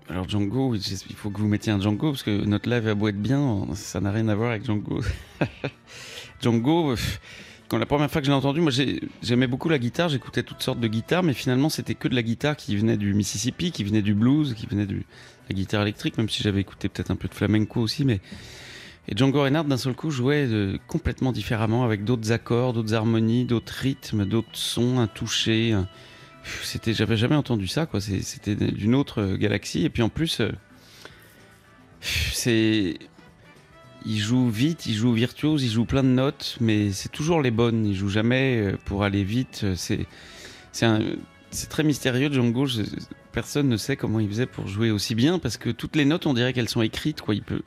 [0.09, 3.09] alors Django, il faut que vous mettiez un Django parce que notre live a beau
[3.09, 5.02] être bien, ça n'a rien à voir avec Django.
[6.42, 6.96] Django, euh,
[7.70, 10.42] quand la première fois que je l'ai entendu, moi j'ai- j'aimais beaucoup la guitare, j'écoutais
[10.42, 13.70] toutes sortes de guitares, mais finalement c'était que de la guitare qui venait du Mississippi,
[13.70, 14.96] qui venait du blues, qui venait de
[15.48, 18.20] la guitare électrique, même si j'avais écouté peut-être un peu de flamenco aussi, mais
[19.09, 23.44] et Django Reinhardt d'un seul coup jouait euh, complètement différemment avec d'autres accords, d'autres harmonies,
[23.44, 25.72] d'autres rythmes, d'autres sons, un toucher.
[25.72, 25.88] un-
[26.62, 28.00] C'était, j'avais jamais entendu ça, quoi.
[28.00, 29.85] C'était d'une autre euh, galaxie.
[29.85, 30.50] Et puis en plus, euh,
[32.00, 32.98] c'est,
[34.06, 37.50] il joue vite, il joue virtuose, il joue plein de notes, mais c'est toujours les
[37.50, 37.86] bonnes.
[37.86, 39.64] Il joue jamais euh, pour aller vite.
[39.76, 40.06] C'est,
[40.72, 40.86] c'est
[41.50, 42.66] c'est très mystérieux, Django.
[42.66, 42.82] Je-
[43.32, 46.26] personne ne sait comment il faisait pour jouer aussi bien parce que toutes les notes,
[46.26, 47.34] on dirait qu'elles sont écrites, quoi.
[47.34, 47.62] Il peut.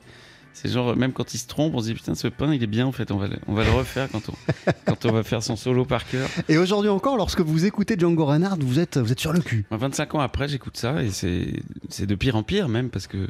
[0.56, 2.68] C'est genre, même quand il se trompe, on se dit putain, ce pain, il est
[2.68, 4.34] bien en fait, on va le, on va le refaire quand on,
[4.86, 6.28] quand on va faire son solo par cœur.
[6.48, 9.64] Et aujourd'hui encore, lorsque vous écoutez Django Reinhardt, vous êtes, vous êtes sur le cul.
[9.72, 11.54] Moi, 25 ans après, j'écoute ça et c'est
[11.88, 13.26] c'est de pire en pire même parce que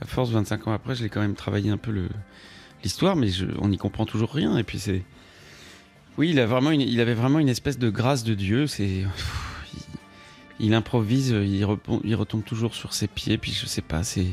[0.00, 2.08] à force 25 ans après, je l'ai quand même travaillé un peu
[2.82, 3.28] l'histoire, mais
[3.60, 4.56] on n'y comprend toujours rien.
[4.56, 5.02] Et puis c'est
[6.18, 8.66] oui, il a vraiment il avait vraiment une espèce de grâce de Dieu.
[8.66, 9.04] C'est
[10.58, 13.38] il, improvise, il, retombe toujours sur ses pieds.
[13.38, 14.26] Puis je sais pas, c'est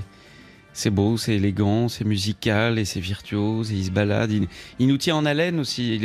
[0.74, 4.32] c'est beau, c'est élégant, c'est musical et c'est virtuose et il se balade.
[4.80, 6.00] Il, nous tient en haleine aussi.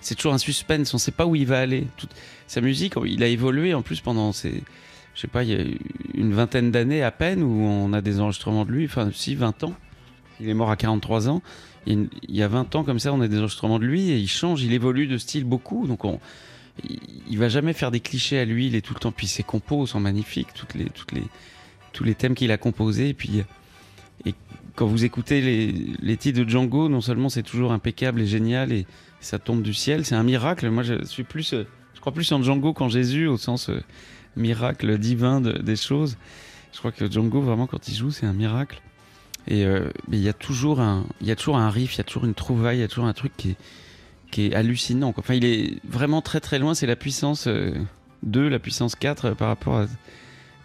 [0.00, 0.94] C'est toujours un suspense.
[0.94, 1.86] On sait pas où il va aller.
[2.46, 4.62] Sa musique, il a évolué en plus pendant ces
[5.14, 5.64] je sais pas, il y a
[6.14, 9.64] une vingtaine d'années à peine où on a des enregistrements de lui, enfin si, 20
[9.64, 9.74] ans.
[10.40, 11.42] Il est mort à 43 ans.
[11.86, 13.78] Il y a une- il y a 20 ans comme ça, on a des enregistrements
[13.78, 15.86] de lui et il change, il évolue de style beaucoup.
[15.86, 16.18] Donc on,
[16.88, 16.98] il,
[17.28, 19.12] il va jamais faire des clichés à lui, il est tout le temps.
[19.12, 21.22] Puis ses compos sont magnifiques, toutes les, toutes les,
[21.92, 23.10] tous les thèmes qu'il a composés.
[23.10, 23.42] Et puis
[24.74, 28.72] quand vous écoutez les, les titres de Django, non seulement c'est toujours impeccable et génial
[28.72, 28.86] et
[29.20, 30.68] ça tombe du ciel, c'est un miracle.
[30.70, 31.54] Moi je suis plus,
[31.94, 33.82] je crois plus en Django qu'en Jésus au sens euh,
[34.36, 36.16] miracle divin de- des choses.
[36.72, 38.80] Je crois que Django, vraiment, quand il joue, c'est un miracle.
[39.48, 42.00] Et euh, il y a toujours un, il y a toujours un riff, il y
[42.00, 43.56] a toujours une trouvaille, il y a toujours un truc qui est,
[44.30, 45.12] qui est hallucinant.
[45.16, 46.74] Enfin, il est vraiment très très loin.
[46.74, 47.74] C'est la puissance euh,
[48.22, 49.86] 2, la puissance 4 euh, par rapport à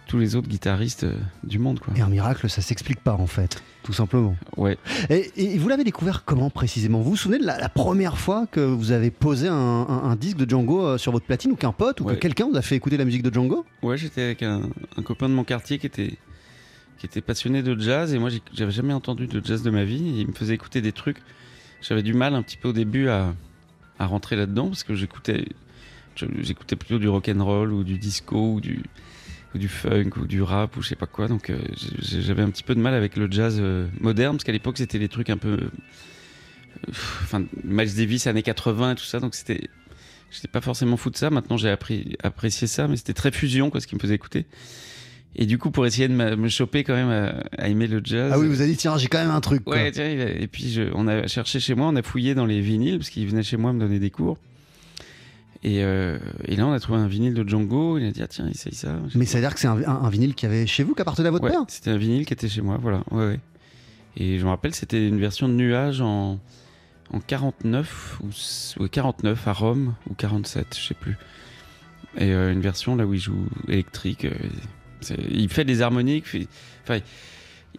[0.08, 1.80] tous les autres guitaristes euh, du monde.
[1.80, 1.94] Quoi.
[1.98, 4.36] Et un miracle, ça s'explique pas en fait, tout simplement.
[4.56, 4.78] Ouais.
[5.10, 7.02] Et, et vous l'avez découvert comment précisément?
[7.02, 10.16] Vous vous souvenez de la, la première fois que vous avez posé un, un- un
[10.16, 12.16] disque de Django euh, sur votre platine ou qu'un pote ou Ouais.
[12.16, 13.66] que quelqu'un vous a fait écouter la musique de Django?
[13.84, 14.62] Ouais, j'étais avec un,
[14.98, 16.18] un copain de mon quartier qui était,
[16.98, 20.08] qui était passionné de jazz et moi j'avais jamais entendu de jazz de ma vie.
[20.18, 21.18] Et il me faisait écouter des trucs.
[21.82, 23.34] J'avais du mal un petit peu au début à,
[24.00, 25.46] à rentrer là-dedans parce que j'écoutais,
[26.40, 28.84] j'écoutais plutôt du rock and roll ou du disco ou du,
[29.58, 31.28] ou du funk ou du rap ou je sais pas quoi.
[31.28, 31.58] Donc euh,
[32.00, 35.00] j'avais un petit peu de mal avec le jazz euh, moderne parce qu'à l'époque c'était
[35.00, 35.70] des trucs un peu, euh,
[37.24, 39.20] enfin Miles Davis années 80 et tout ça.
[39.20, 39.70] Donc c'était
[40.30, 41.30] J'étais pas forcément fou de ça.
[41.30, 44.46] Maintenant, j'ai appris, apprécié ça, mais c'était très fusion, quoi, ce qui me faisait écouter.
[45.38, 48.34] Et du coup, pour essayer de me choper quand même à, à aimer le jazz.
[48.36, 49.64] Ah oui, vous avez dit tiens, j'ai quand même un truc.
[49.64, 49.78] quoi.
[49.78, 52.60] Ouais, tiens, et puis je- on a cherché chez moi, on a fouillé dans les
[52.60, 54.38] vinyles, parce qu'il venait chez moi me donner des cours.
[55.64, 57.98] Et, euh, et là, on a trouvé un vinyle de Django.
[57.98, 58.96] Il a dit, ah, tiens, essaye ça.
[59.16, 61.02] Mais ça veut dire que c'est un, un- un vinyle qui avait chez vous, qui
[61.02, 63.04] appartenait à votre Ouais, père C'était un vinyle qui était chez moi, voilà.
[63.12, 63.40] Ouais, ouais.
[64.18, 66.40] Et je me rappelle, c'était une version de Nuage en,
[67.12, 71.18] en 49, ou, s- ouais, 49 à Rome, ou 47, je sais plus.
[72.18, 74.26] Et euh, une version là où il joue électrique.
[74.26, 74.32] euh,
[75.30, 76.26] il fait des harmoniques.
[76.84, 77.00] Enfin,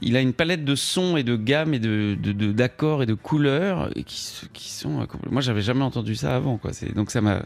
[0.01, 2.17] il a une palette de sons et de gammes et de
[2.53, 5.07] d'accords et de couleurs qui, sont.
[5.31, 6.71] Moi, j'avais jamais entendu ça avant, quoi.
[6.95, 7.43] Donc ça m'a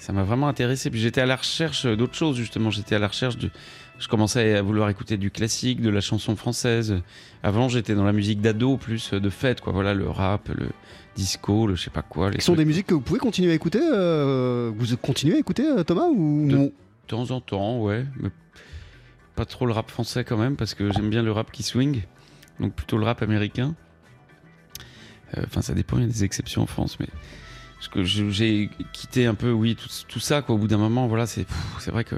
[0.00, 0.90] ça m'a vraiment intéressé.
[0.90, 2.70] Puis j'étais à la recherche d'autres choses justement.
[2.70, 3.50] J'étais à la recherche de.
[3.98, 7.02] Je commençais à vouloir écouter du classique, de la chanson française.
[7.42, 9.74] Avant, j'étais dans la musique d'ado, plus de fête, quoi.
[9.74, 10.68] Voilà, le rap, le
[11.14, 12.30] disco, le je sais pas quoi.
[12.30, 15.66] Qui sont des musiques que vous pouvez continuer à écouter euh, Vous continuez à écouter,
[15.66, 16.48] euh, Thomas ou...
[16.48, 16.72] De
[17.08, 18.06] temps en temps, ouais.
[18.20, 18.30] Mais
[19.36, 22.02] pas trop le rap français quand même, parce que j'aime bien le rap qui swing.
[22.58, 23.74] Donc plutôt le rap américain.
[25.36, 27.08] Euh, Enfin, ça dépend, il y a des exceptions en France, mais.
[27.88, 29.76] Que j'ai quitté un peu, oui,
[30.08, 30.54] tout, ça, quoi.
[30.54, 31.46] Au bout d'un moment, voilà, c'est
[31.88, 32.14] vrai que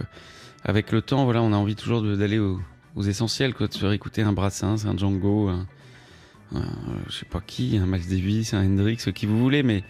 [0.64, 2.60] avec le temps, voilà, on a envie toujours d'aller au-
[2.94, 3.68] aux essentiels, quoi.
[3.68, 5.66] De se faire écouter un Brassens, un Django, un,
[6.54, 6.64] un, euh,
[7.08, 9.82] je sais pas qui, un Miles Davis, un Hendrix, qui vous voulez, mais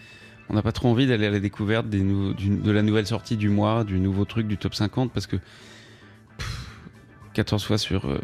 [0.49, 3.49] on n'a pas trop envie d'aller à la découverte des de la nouvelle sortie du
[3.49, 5.37] mois, du nouveau truc du top 50, parce que
[6.37, 6.69] pff,
[7.33, 8.05] 14 fois sur.
[8.05, 8.19] euh,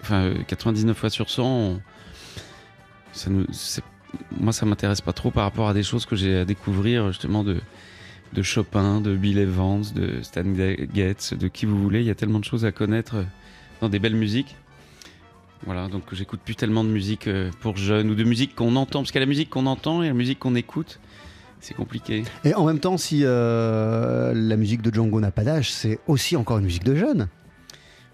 [0.00, 1.80] enfin, euh, 99 fois sur 100, on-
[3.12, 3.46] ça nous,
[4.38, 7.44] moi, ça m'intéresse pas trop par rapport à des choses que j'ai à découvrir, justement,
[7.44, 7.58] de,
[8.32, 10.44] de Chopin, de Bill Evans, de Stan
[10.94, 12.00] Getz, de qui vous voulez.
[12.00, 13.24] Il y a tellement de choses à connaître euh,
[13.80, 14.56] dans des belles musiques.
[15.64, 19.00] Voilà, donc j'écoute plus tellement de musique euh, pour jeunes ou de musique qu'on entend,
[19.00, 20.98] parce qu'il y a la musique qu'on entend et la musique qu'on écoute.
[21.60, 22.24] C'est compliqué.
[22.44, 26.34] Et en même temps, si euh, la musique de Django n'a pas d'âge, c'est aussi
[26.34, 27.28] encore une musique de jeune.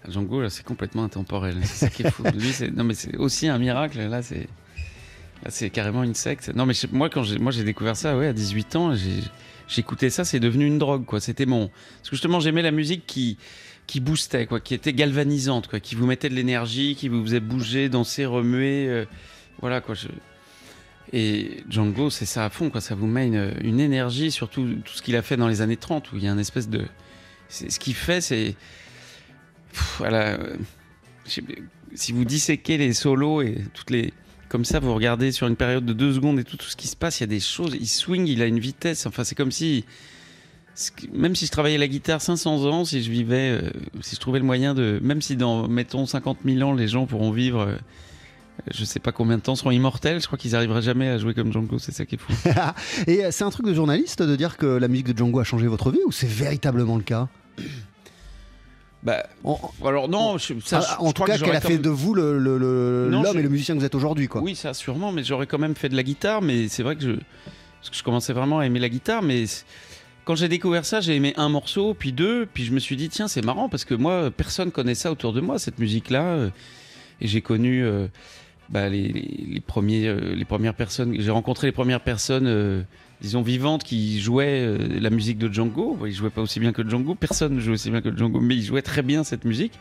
[0.07, 1.57] Django, là, c'est complètement intemporel.
[1.63, 2.23] C'est ça qui est fou.
[2.35, 3.97] Lui, c'est, non, mais c'est aussi un miracle.
[3.99, 4.47] Là, c'est,
[5.43, 6.53] là, c'est carrément une secte.
[6.55, 8.93] Non, mais moi, quand j'ai, moi, j'ai découvert ça, ouais, à 18 ans,
[9.67, 11.19] j'écoutais ça, c'est devenu une drogue, quoi.
[11.19, 13.37] C'était mon, parce que justement, j'aimais la musique qui,
[13.87, 17.39] qui boostait, quoi, qui était galvanisante, quoi, qui vous mettait de l'énergie, qui vous faisait
[17.39, 19.05] bouger, danser, remuer, euh,
[19.61, 19.95] voilà, quoi.
[21.11, 22.81] Et Django, c'est ça à fond, quoi.
[22.81, 25.77] Ça vous met une, une énergie, surtout tout ce qu'il a fait dans les années
[25.77, 26.85] 30, où il y a une espèce de,
[27.49, 28.55] ce qu'il fait, c'est
[29.97, 30.37] voilà,
[31.25, 34.13] si vous disséquez les solos et toutes les
[34.49, 36.87] comme ça, vous regardez sur une période de deux secondes et tout, tout ce qui
[36.87, 37.77] se passe, il y a des choses.
[37.79, 39.05] Il swing, il a une vitesse.
[39.05, 39.85] Enfin, c'est comme si,
[41.13, 43.69] même si je travaillais la guitare 500 ans, si je vivais, euh,
[44.01, 47.05] si je trouvais le moyen de, même si dans mettons 50 000 ans, les gens
[47.05, 47.61] pourront vivre.
[47.61, 47.75] euh,
[48.73, 50.19] je sais pas combien de temps seront immortels.
[50.19, 51.79] Je crois qu'ils arriveraient jamais à jouer comme Django.
[51.79, 52.33] C'est ça qui est fou.
[53.07, 55.43] Et euh, c'est un truc de journaliste de dire que la musique de Django a
[55.43, 57.29] changé votre vie ou c'est véritablement le cas?
[59.03, 61.61] Bah, En, alors non, je, ça, ah, je- en je tout cas, que qu'elle a
[61.61, 64.27] fait même- de vous le- le- le- l'homme et le musicien que vous êtes aujourd'hui,
[64.27, 64.41] quoi.
[64.41, 67.01] Oui, ça sûrement, mais j'aurais quand même fait de la guitare, mais c'est vrai que
[67.03, 69.45] je, parce que je commençais vraiment à aimer la guitare, mais
[70.25, 73.09] quand j'ai découvert ça, j'ai aimé un morceau, puis deux, puis je me suis dit
[73.09, 76.49] tiens c'est marrant parce que moi personne connaît ça autour de moi cette musique-là, euh,
[77.21, 78.07] et j'ai connu euh,
[78.69, 82.47] bah, les, les- les premiers, euh, les premières personnes, j'ai rencontré les premières personnes.
[82.47, 82.81] euh,
[83.21, 85.99] Disons vivantes qui jouaient euh, la musique de Django.
[86.05, 87.15] Ils jouaient pas aussi bien que Django.
[87.15, 89.73] Personne ne jouait aussi bien que Django, mais ils jouaient très bien cette musique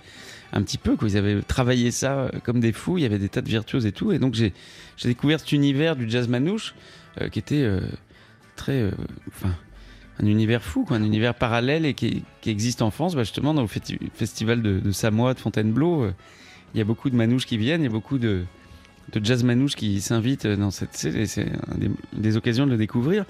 [0.53, 0.97] un petit peu.
[0.97, 1.09] Quoi.
[1.09, 2.99] Ils avaient travaillé ça euh, comme des fous.
[2.99, 4.11] Il y avait des tas de virtuoses et tout.
[4.11, 4.53] Et donc j'ai
[5.05, 6.75] découvert cet univers du jazz manouche
[7.21, 7.81] euh, qui était euh,
[8.57, 8.91] très.
[9.29, 9.55] Enfin.
[10.21, 13.63] un univers fou, quoi, un univers parallèle et qui, existe en France, bah, justement dans
[13.63, 16.09] le festi- festival de, de Samoa, de Fontainebleau.
[16.75, 18.43] Il y a beaucoup de manouches qui viennent, il y a beaucoup de,
[19.13, 20.91] de jazz manouches qui s'invitent dans cette.
[20.93, 23.25] C'est c'est des, des occasions de le découvrir.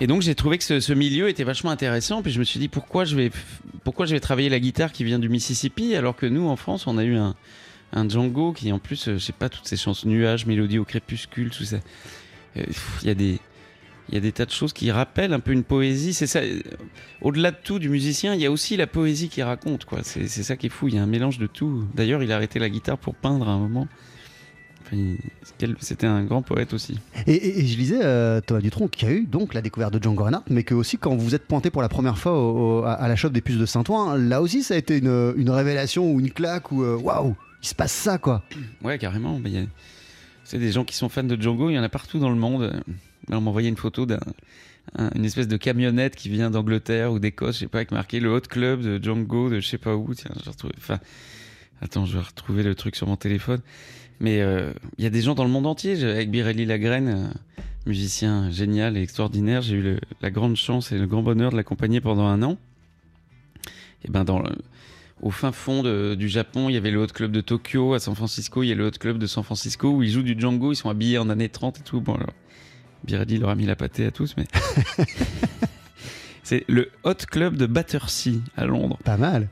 [0.00, 2.22] Et donc j'ai trouvé que ce, milieu était vachement intéressant.
[2.22, 3.30] Puis je me suis dit pourquoi je vais
[3.84, 6.86] pourquoi je vais travailler la guitare qui vient du Mississippi alors que nous en France
[6.86, 10.08] on a eu un Django qui en plus euh, je sais pas toutes ces chansons
[10.08, 11.78] nuages, mélodies au crépuscule, tout ça.
[12.56, 12.62] Euh,
[13.02, 13.38] Il y a des
[14.08, 16.14] il y a des tas de choses qui rappellent un peu une poésie.
[16.14, 16.40] C'est ça.
[16.40, 16.60] euh,
[17.22, 20.00] Au-delà de tout du musicien, il y a aussi la poésie qui raconte quoi.
[20.02, 20.88] C'est c'est ça qui est fou.
[20.88, 21.84] Il y a un mélange de tout.
[21.94, 23.86] D'ailleurs, il a arrêté la guitare pour peindre à un moment.
[25.80, 26.98] C'était un grand poète aussi.
[27.26, 30.02] Et, et- et je lisais, euh, Thomas Dutronc, qui a eu donc la découverte de
[30.02, 32.84] Django Reinhardt, mais que aussi quand vous êtes pointé pour la première fois au- au-
[32.84, 35.50] à, à la shop des puces de Saint-Ouen, là aussi ça a été une, une
[35.50, 38.42] révélation ou une claque ou euh, waouh, il se passe ça quoi.
[38.82, 39.38] Ouais, carrément.
[39.38, 39.66] Bah, a-
[40.44, 42.36] C'est des gens qui sont fans de Django, il y en a partout dans le
[42.36, 42.72] monde.
[43.28, 47.60] Là, on m'envoyait une photo d'une espèce de camionnette qui vient d'Angleterre ou d'Écosse, je
[47.60, 50.12] sais pas, avec marqué le Hot Club de Django de je sais pas où.
[50.14, 50.32] Tiens.
[50.78, 50.98] Enfin,
[51.80, 53.60] attends, je vais retrouver le truc sur mon téléphone.
[54.20, 56.02] Mais euh, il y a des gens dans le monde entier.
[56.04, 60.98] Avec Birelli Lagraine, euh, musicien génial et extraordinaire, j'ai eu le- la grande chance et
[60.98, 62.58] le grand bonheur de l'accompagner pendant un an.
[64.04, 64.56] Et ben dans le-
[65.22, 67.94] au fin fond de- du Japon, il y avait le Hot Club de Tokyo.
[67.94, 70.22] À San Francisco, il y a le Hot Club de San Francisco où ils jouent
[70.22, 70.72] du Django.
[70.72, 72.00] Ils sont habillés en années 30 et tout.
[72.02, 72.32] Bon, alors,
[73.04, 74.44] Birelli leur a mis la pâtée à tous, mais.
[76.42, 78.98] C'est le Hot Club de Battersea à Londres.
[79.04, 79.48] Pas mal.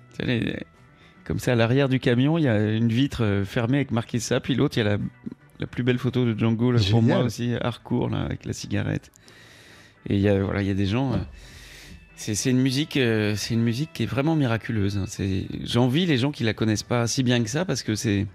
[1.28, 4.18] Comme ça, à l'arrière du camion, il y a une vitre euh, fermée avec marqué
[4.18, 4.40] ça.
[4.40, 4.98] Puis l'autre, il y a la,
[5.60, 9.12] la plus belle photo de Django là, pour moi aussi, Harcourt, là, avec la cigarette.
[10.08, 11.12] Et il y a, voilà, il y a des gens.
[11.12, 11.16] euh,
[12.16, 14.96] c'est c'est une musique, euh, c'est une musique qui est vraiment miraculeuse.
[14.98, 15.04] hein.
[15.64, 18.26] J'envie les gens qui la connaissent pas si bien que ça parce que c'est,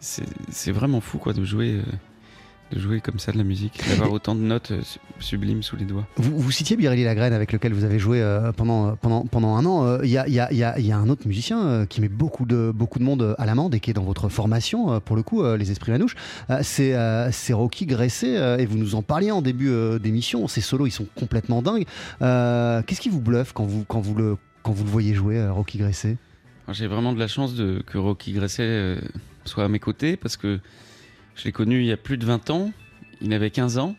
[0.00, 1.82] c'est c'est vraiment fou quoi de jouer, euh,
[2.74, 5.76] de jouer comme ça de la musique, d'avoir autant de notes euh, su- sublimes sous
[5.76, 6.06] les doigts.
[6.16, 9.64] Vous, vous citiez Biréli Lagrène avec lequel vous avez joué euh, pendant, pendant, pendant un
[9.66, 9.84] an.
[9.86, 12.00] Euh, Il y, a, il y a- il y a- un autre musicien euh, qui
[12.00, 15.00] met beaucoup de, beaucoup de monde à l'amende et qui est dans votre formation, euh,
[15.00, 16.14] pour le coup, euh, Les Esprits Manouches.
[16.50, 19.98] Euh, c'est euh, c'est Rocky Gresset euh, et vous nous en parliez en début euh,
[19.98, 20.46] d'émission.
[20.48, 21.86] Ces solos, ils sont complètement dingues.
[22.20, 25.38] Euh, Qu'est-ce qui vous bluffe quand vous, quand vous, le, quand vous le voyez jouer,
[25.38, 25.92] euh, Rocky Alors,
[26.72, 29.00] J'ai vraiment de la chance de, que Rocky Gresset euh,
[29.44, 30.60] soit à mes côtés parce que
[31.36, 32.72] je l'ai connu il y a plus de 20 ans.
[33.20, 33.96] Il avait 15 ans.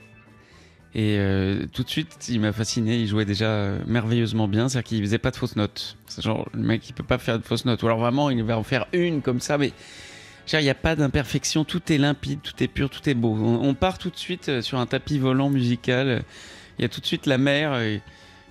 [0.95, 2.97] Et euh, tout de suite, il m'a fasciné.
[2.97, 4.69] Il jouait déjà euh, merveilleusement bien.
[4.69, 5.97] C'est-à-dire qu'il faisait pas de fausses notes.
[6.07, 7.81] C'est genre le mec, il peut pas faire de fausses notes.
[7.83, 9.57] Ou alors vraiment, il va en faire une comme ça.
[9.57, 9.71] Mais
[10.51, 11.63] il n'y a pas d'imperfection.
[11.65, 13.35] Tout est limpide, tout est pur, tout est beau.
[13.35, 16.23] On, part tout de suite euh, sur un tapis volant musical.
[16.77, 17.81] Il y a tout de suite la mer.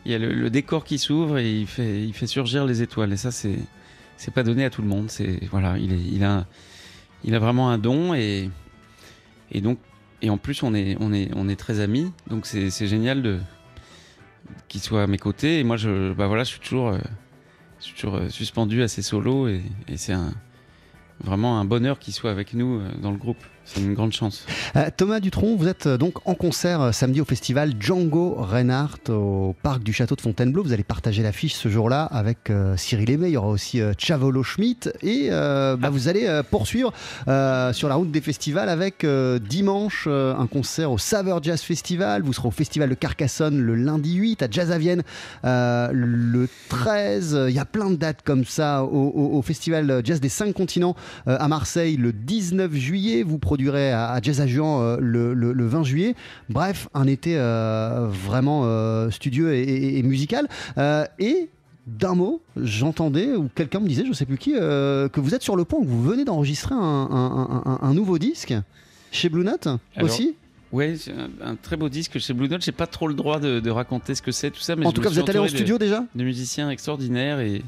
[0.05, 3.13] Il y a le, décor qui s'ouvre et il fait, surgir les étoiles.
[3.13, 3.59] Et ça, c'est
[4.17, 5.11] c'est pas donné à tout le monde.
[5.11, 6.47] C'est voilà, il, il a,
[7.25, 8.51] il a vraiment un don et
[9.53, 9.79] et donc
[10.23, 12.13] et en plus on est on est on est très amis.
[12.29, 13.39] Donc c'est génial de
[14.69, 15.61] qu'il soit à mes côtés.
[15.61, 16.99] Et moi je bah voilà, je suis toujours euh,
[17.79, 19.63] je suis toujours euh, suspendu à ses solos et,
[19.97, 20.15] c'est
[21.21, 23.45] vraiment un bonheur qu'il soit avec nous euh, dans le groupe.
[23.65, 24.45] C'est une grande chance.
[24.77, 29.11] Euh, Thomas Dutronc, vous êtes euh, donc en concert euh, samedi au festival Django Reinhardt
[29.11, 30.63] au parc du château de Fontainebleau.
[30.63, 33.29] Vous allez partager l'affiche ce jour-là avec Cyril Aimé.
[33.29, 36.93] Il y aura aussi Chavolo Schmidt et bah, vous allez poursuivre
[37.27, 39.07] sur la route des festivals avec
[39.49, 42.23] dimanche un concert au Saveur Jazz Festival.
[42.23, 44.79] Vous serez au festival de Carcassonne le lundi 8 à Jazz à
[45.93, 47.47] le 13.
[47.49, 50.97] Il y a plein de dates comme ça au, festival Jazz des cinq continents
[51.27, 53.23] à Marseille le 19 juillet.
[53.23, 56.15] Vous produirez à, à Jazz à Juan euh, le, le- le 20 juillet.
[56.49, 60.49] Bref, un été euh, vraiment euh, studieux et, et- et musical.
[61.19, 61.51] Et
[61.87, 65.43] d'un mot, j'entendais, ou quelqu'un me disait, je sais plus qui, euh, que vous êtes
[65.43, 68.55] sur le point, que vous venez d'enregistrer un, un- un- un nouveau disque
[69.11, 70.35] chez Blue Note Alors, aussi?
[70.97, 71.13] C'est
[71.45, 72.63] un, très beau disque chez Blue Note.
[72.65, 74.93] J'ai pas trop le droit de, de raconter ce que c'est tout ça, mais En
[74.93, 76.07] tout cas, vous êtes allé en de- studio déjà?
[76.15, 77.63] de musiciens extraordinaires et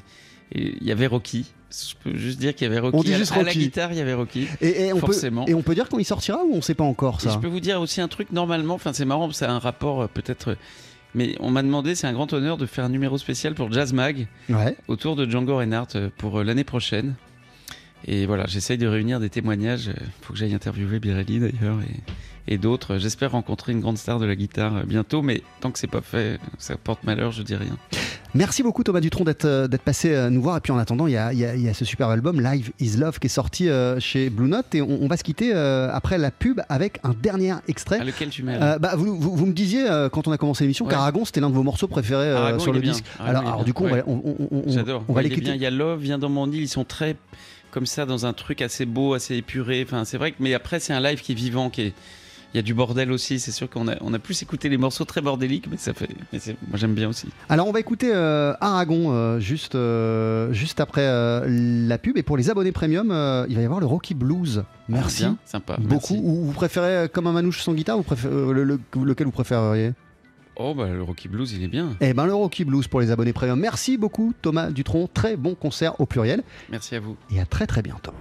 [0.53, 1.47] il y avait Rocky.
[1.71, 2.97] Je peux juste dire qu'il y avait Rocky.
[2.97, 4.47] On dit à, juste à la guitare, il y avait Rocky.
[4.61, 5.45] et, et on peut, Forcément.
[5.47, 7.39] et on peut dire quand il sortira ou on sait pas encore Et ça je
[7.39, 10.51] peux vous dire aussi un truc, normalement, enfin c'est marrant, a un rapport euh, peut-être.
[10.51, 10.57] euh,
[11.17, 13.93] Mais on m'a demandé, c'est un grand honneur de faire un numéro spécial pour Jazz
[13.93, 14.77] Mag Ouais.
[14.87, 17.15] autour de Django Reinhardt euh, pour l'année prochaine.
[18.07, 19.87] Et voilà, j'essaye de réunir des témoignages.
[19.97, 22.01] Il faut que j'aille interviewer Birelli d'ailleurs et,
[22.47, 22.99] et d'autres.
[22.99, 26.39] J'espère rencontrer une grande star de la guitare bientôt, mais tant que c'est pas fait,
[26.59, 27.77] ça porte malheur, je dis rien.
[28.35, 30.57] Merci beaucoup Thomas Dutronc d'être euh, passé euh, nous voir.
[30.57, 32.09] Et puis en attendant, il y a, il y a- il y a ce super
[32.09, 34.75] album Live is Love qui est sorti euh, chez Blue Note.
[34.75, 38.01] Et on, on va se quitter après la pub avec un dernier extrait.
[38.01, 40.65] À lequel tu mets Euh, bah, vous, vous- vous me disiez quand on a commencé
[40.65, 40.91] l'émission Ouais.
[40.93, 43.05] qu'Aragon c'était l'un de vos morceaux préférés Aragon, sur le disque.
[43.21, 43.99] Aragon, alors, du coup, on Ouais.
[44.01, 45.53] va, on, on- on- l'écouter.
[45.55, 46.63] Il y a Love, Viens dans mon île.
[46.63, 47.17] Ils sont très
[47.71, 49.85] comme ça dans un truc assez beau, assez épuré.
[49.87, 51.93] Enfin, c'est vrai que, mais après, c'est un live qui est vivant, qui est.
[52.55, 53.41] Il y a du bordel aussi.
[53.41, 56.09] C'est sûr qu'on a, on a plus écouté les morceaux très bordéliques, mais ça fait.
[56.33, 56.39] Mais
[56.69, 57.27] moi, j'aime bien aussi.
[57.49, 62.17] Alors on va écouter euh, Aragon euh, juste, euh, juste après euh, la pub.
[62.17, 64.63] Et pour les abonnés premium, euh, il va y avoir le Rocky Blues.
[64.89, 65.25] Merci.
[65.25, 65.77] Ah, Bien, sympa.
[65.81, 66.15] Beaucoup.
[66.15, 66.21] merci.
[66.23, 69.33] Ou vous préférez comme un manouche sans guitare ou préférez, euh, le- le- lequel vous
[69.33, 69.93] préféreriez?
[70.57, 71.97] Oh, bah, le Rocky Blues, il est bien.
[72.01, 73.59] Eh ben le Rocky Blues pour les abonnés premium.
[73.59, 75.09] Merci beaucoup Thomas Dutronc.
[75.13, 76.45] Très bon concert au pluriel.
[76.71, 77.17] Merci à vous.
[77.33, 78.13] Et à très très bientôt.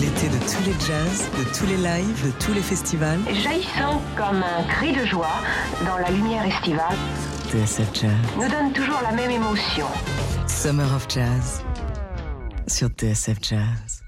[0.00, 3.20] L'été de tous les jazz, de tous les lives, de tous les festivals.
[3.34, 5.28] jaillissant comme un cri de joie
[5.84, 6.96] dans la lumière estivale,
[7.50, 8.10] TSF Jazz.
[8.36, 9.86] nous donne toujours la même émotion.
[10.46, 11.62] Summer of Jazz.
[12.66, 14.02] Sur TSF Jazz.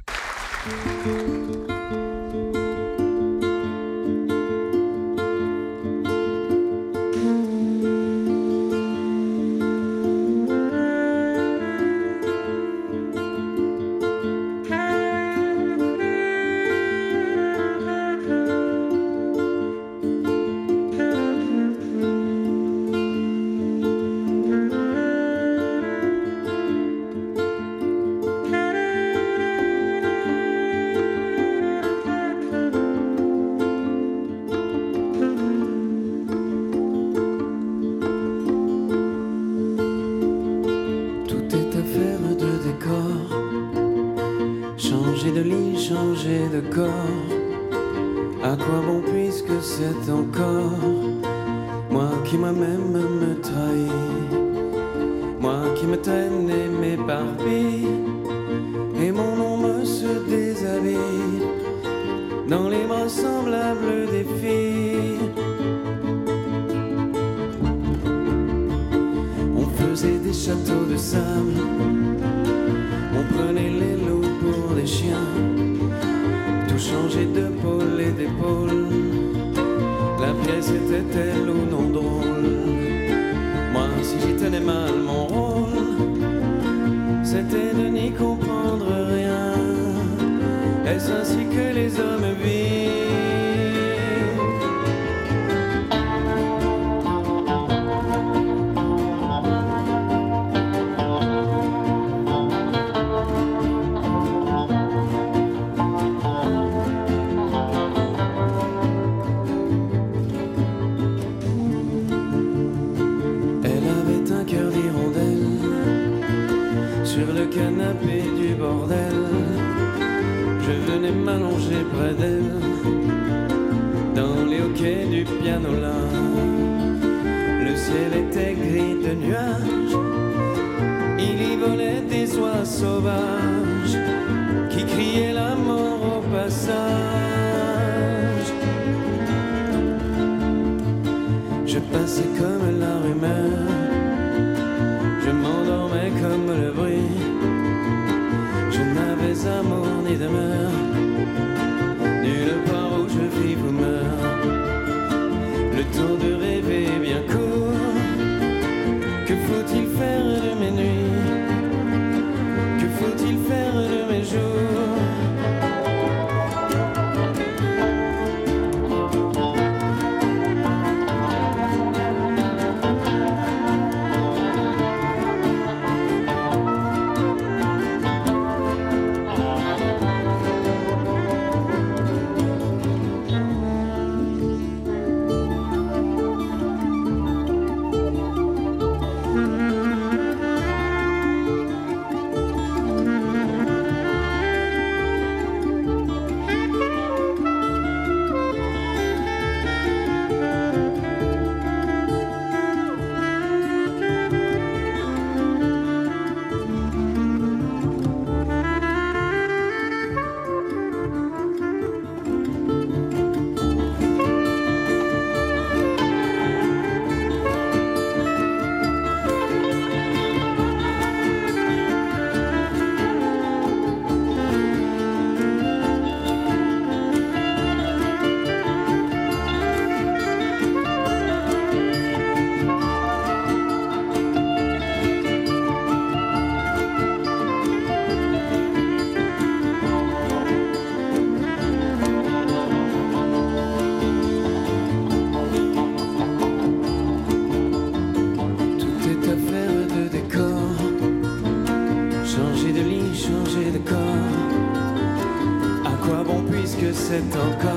[257.13, 257.72] Puisque c'est encore